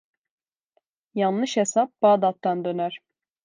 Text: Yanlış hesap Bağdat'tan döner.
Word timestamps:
Yanlış 1.13 1.57
hesap 1.57 2.01
Bağdat'tan 2.01 2.65
döner. 2.65 2.99